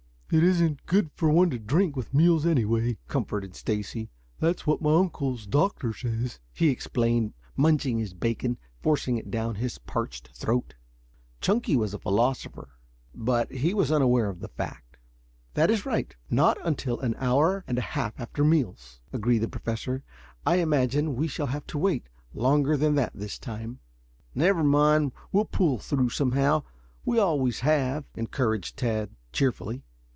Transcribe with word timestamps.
"It 0.33 0.43
isn't 0.43 0.85
good 0.85 1.11
for 1.13 1.29
one 1.29 1.49
to 1.49 1.59
drink 1.59 1.97
with 1.97 2.13
meals 2.13 2.45
anyway," 2.45 2.97
comforted 3.09 3.53
Stacy. 3.53 4.09
"That's 4.39 4.65
what 4.65 4.81
my 4.81 4.95
uncle's 4.95 5.45
doctor 5.45 5.91
says," 5.93 6.39
he 6.53 6.69
explained, 6.69 7.33
munching 7.57 7.99
his 7.99 8.13
bacon, 8.13 8.57
forcing 8.79 9.17
it 9.17 9.29
down 9.29 9.55
his 9.55 9.77
parched 9.79 10.29
throat. 10.29 10.75
Chunky 11.41 11.75
was 11.75 11.93
a 11.93 11.99
philosopher, 11.99 12.69
but 13.13 13.51
he 13.51 13.73
was 13.73 13.91
unaware 13.91 14.29
of 14.29 14.39
the 14.39 14.47
fact. 14.47 14.95
"That 15.53 15.69
is 15.69 15.85
right. 15.85 16.15
Not 16.29 16.57
until 16.63 17.01
an 17.01 17.13
hour 17.17 17.65
and 17.67 17.77
a 17.77 17.81
half 17.91 18.17
after 18.17 18.45
meals," 18.45 19.01
agreed 19.11 19.39
the 19.39 19.49
Professor. 19.49 20.01
"I 20.45 20.61
imagine 20.61 21.17
we 21.17 21.27
shall 21.27 21.47
have 21.47 21.67
to 21.67 21.77
wait 21.77 22.07
longer 22.33 22.77
than 22.77 22.95
that 22.95 23.11
this 23.13 23.37
time." 23.37 23.79
"Never 24.33 24.63
mind; 24.63 25.11
we'll 25.33 25.43
pull 25.43 25.77
through 25.77 26.07
somehow. 26.11 26.63
We 27.03 27.19
always 27.19 27.59
have," 27.59 28.05
encouraged 28.15 28.77
Tad 28.77 29.09
cheerfully. 29.33 29.83